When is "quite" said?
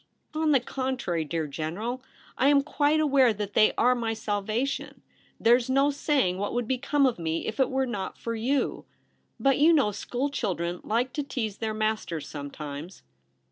2.63-2.99